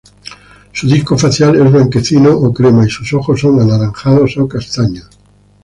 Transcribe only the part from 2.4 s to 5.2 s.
crema, y sus ojos son anaranjados o castaños.